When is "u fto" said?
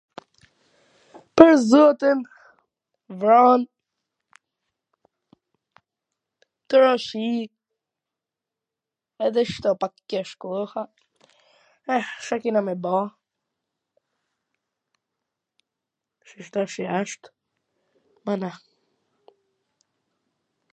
9.49-9.71